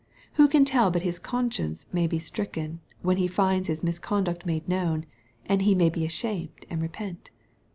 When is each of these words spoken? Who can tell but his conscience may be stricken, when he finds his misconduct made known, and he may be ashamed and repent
Who 0.33 0.47
can 0.47 0.65
tell 0.65 0.89
but 0.89 1.03
his 1.03 1.19
conscience 1.19 1.85
may 1.93 2.07
be 2.07 2.17
stricken, 2.17 2.79
when 3.03 3.17
he 3.17 3.27
finds 3.27 3.67
his 3.67 3.83
misconduct 3.83 4.47
made 4.47 4.67
known, 4.67 5.05
and 5.45 5.61
he 5.61 5.75
may 5.75 5.91
be 5.91 6.05
ashamed 6.07 6.65
and 6.71 6.81
repent 6.81 7.29